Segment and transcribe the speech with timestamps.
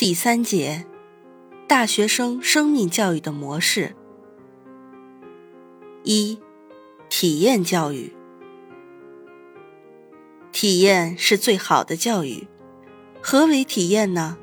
[0.00, 0.86] 第三节，
[1.68, 3.94] 大学生生命教育的模式。
[6.04, 6.38] 一、
[7.10, 8.14] 体验教育。
[10.52, 12.48] 体验是最好的教育。
[13.20, 14.38] 何为体验呢？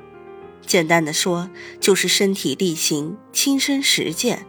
[0.64, 4.46] 简单的说，就是身体力行、亲身实践。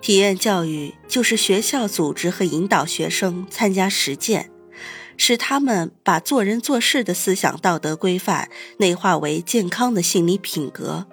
[0.00, 4.52] 体验教育就是学校组织和引导学生参加实践。
[5.18, 11.06] 使他们把做人做事的思想道德规范内化为健康的心理品格，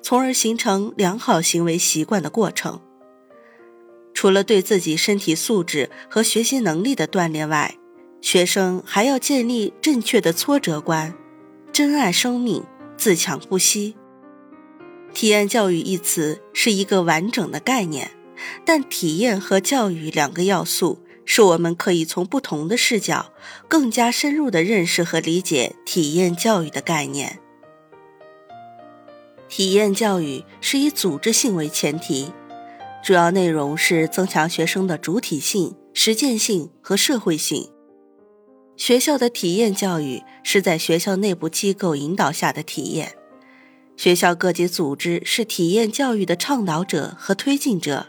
[0.00, 2.80] 从而形成良好行为习惯的过程。
[4.14, 7.76] 除了对自己身体素质和学习能力的锻炼外，
[8.20, 11.14] 学生还要建立正确的挫折观，
[11.72, 12.64] 珍爱生命，
[12.96, 13.96] 自强不息。
[15.14, 18.10] 体验教育一词是一个完整的概念，
[18.64, 21.00] 但体验和教育两个要素。
[21.30, 23.32] 是我们可以从不同的视角，
[23.68, 27.38] 更加深入的认识和理解体验教育的概念。
[29.46, 32.32] 体验教育是以组织性为前提，
[33.04, 37.70] 主要内容是增强学生的主体性、实践性和社会性。
[38.78, 43.12] 学校的体验教育是在学校内部机构引导下的体验，
[43.98, 48.06] 学校各级组织是体验教育的倡导者和推进者。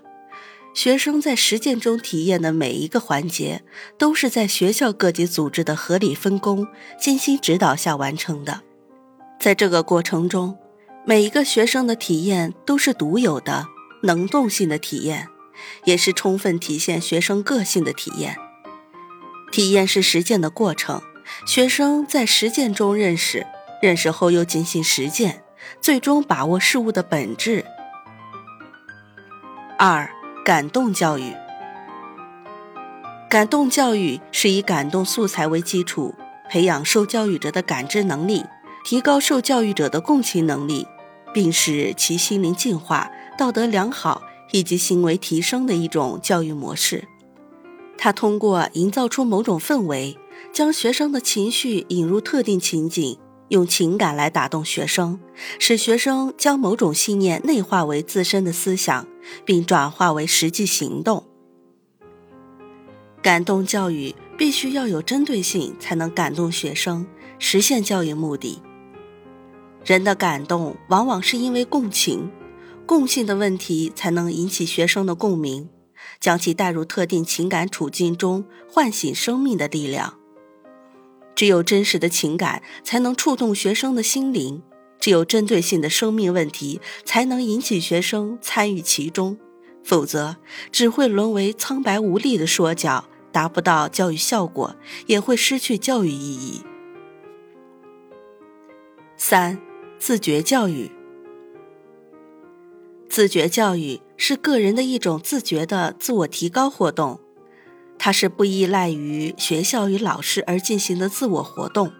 [0.79, 3.63] 学生在实践中体验的每一个环节，
[3.97, 6.65] 都是在学校各级组织的合理分工、
[6.97, 8.61] 精心指导下完成的。
[9.41, 10.57] 在这个过程中，
[11.05, 13.67] 每一个学生的体验都是独有的、
[14.03, 15.27] 能动性的体验，
[15.83, 18.37] 也是充分体现学生个性的体验。
[19.51, 21.01] 体验是实践的过程，
[21.45, 23.45] 学生在实践中认识，
[23.81, 25.43] 认识后又进行实践，
[25.81, 27.65] 最终把握事物的本质。
[29.77, 30.09] 二。
[30.45, 31.33] 感动教育，
[33.29, 36.15] 感动教育是以感动素材为基础，
[36.49, 38.45] 培养受教育者的感知能力，
[38.83, 40.87] 提高受教育者的共情能力，
[41.33, 47.07] 并使其心灵净化、道德良好以及行为提升的一种教育模式。
[47.97, 50.17] 它通过营造出某种氛围，
[50.53, 53.19] 将学生的情绪引入特定情景。
[53.49, 55.19] 用情感来打动学生，
[55.57, 59.07] 使学生将某种信念内化为自身的思想，
[59.45, 61.25] 并转化为实际行动。
[63.21, 67.05] 感动教育必须要有针对性，才能感动学生，
[67.37, 68.61] 实现教育目的。
[69.83, 72.31] 人的感动往往是因为共情，
[72.85, 75.69] 共性的问题才能引起学生的共鸣，
[76.19, 80.15] 将其带入特定情感处境中，唤醒生命的力量。
[81.35, 84.61] 只有真实的情感才能触动学生的心灵，
[84.99, 89.37] 只有针对性的生命问题才能引起学生参与其中，
[89.83, 90.37] 否则
[90.71, 94.75] 只会沦为苍白无力的说教，达不到教育效果，
[95.07, 96.61] 也会失去教育意义。
[99.15, 99.59] 三、
[99.97, 100.91] 自觉教育。
[103.09, 107.19] 自觉教育是个人的一种自觉的自我提高活动。
[107.97, 111.91] 它是不依赖于学校与老师而进行的自我活动，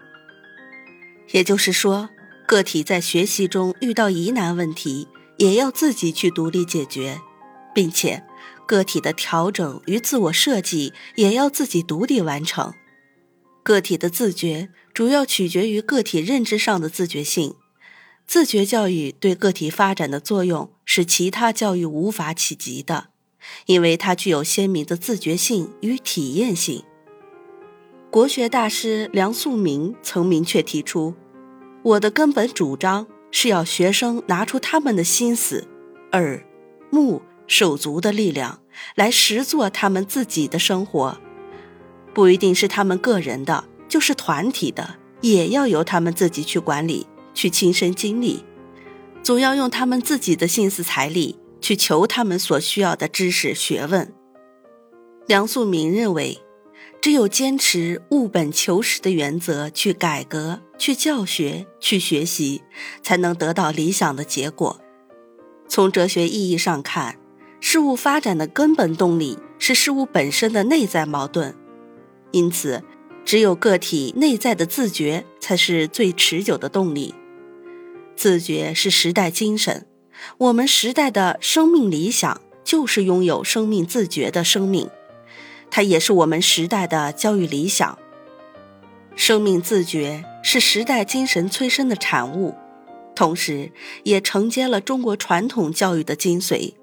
[1.32, 2.08] 也就是说，
[2.50, 5.06] 个体在学习中遇到疑难问题，
[5.36, 7.20] 也要自己去独立解决，
[7.72, 8.24] 并且
[8.66, 12.74] 个体的调整与自我设计也要自己独立完成。
[13.62, 17.54] 个体的自觉主要取决于个体认知上的自觉性，
[18.26, 23.10] 自觉教育对个体发展的作用是其他教育无法企及的。
[23.66, 26.82] 因为它具有鲜明的自觉性与体验性。
[28.10, 31.14] 国学大师梁漱溟曾明确提出
[31.82, 35.66] ：“我的根本主张是要学生拿出他们的心思、
[36.12, 36.44] 耳、
[36.90, 38.60] 目、手足的力量
[38.94, 41.18] 来实做他们自己的生活，
[42.12, 48.44] 不一定是他们个人的，就是团体的，也要由他们自己去管理、去亲身经历，
[49.22, 54.14] 总要用他们自己的心思财力。”去求他们所需要的知识学问。
[55.26, 56.38] 梁漱溟认为，
[57.02, 62.62] 只有坚持务本求实的原则去改革、去教学、去学习，
[63.02, 64.80] 才能得到理想的结果。
[65.68, 67.18] 从哲学意义上看，
[67.60, 71.54] 事物发展的根本动力是事物本身的内在矛盾，
[72.30, 72.82] 因此，
[73.26, 77.14] 只有个体内在的自觉才是最持久的动力。
[78.16, 79.86] 自觉是时代精神，
[80.38, 84.88] 我们时代的生命理想就是拥有生命自觉的生命，
[85.70, 87.98] 它也是我们时代的教育理想。
[89.16, 92.54] 生命自觉是时代精神催生的产物，
[93.14, 93.70] 同时
[94.04, 96.74] 也承接了中国传统教育的精髓。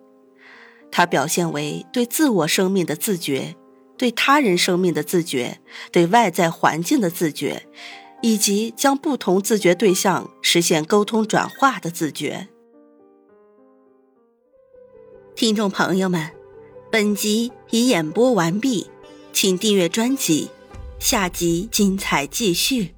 [0.92, 3.56] 它表现为对自我生命的自觉，
[3.98, 5.60] 对他人生命的自觉，
[5.92, 7.68] 对外在环境的自觉，
[8.22, 12.48] 以及将不同自觉对象实现沟通转化的自觉。
[15.36, 16.32] 听众朋友们，
[16.92, 18.88] 本集已演播完毕，
[19.34, 20.50] 请订阅专辑。
[21.00, 22.97] 下集精彩继续。